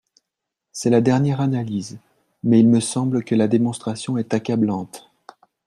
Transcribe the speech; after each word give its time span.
C’est 0.71 0.89
la 0.89 0.99
dernière 0.99 1.41
analyse, 1.41 1.99
mais 2.41 2.59
il 2.59 2.67
me 2.67 2.79
semble 2.79 3.23
que 3.23 3.35
la 3.35 3.47
démonstration 3.47 4.17
est 4.17 4.33
accablante. 4.33 5.11